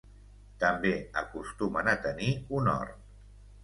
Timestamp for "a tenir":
1.95-2.35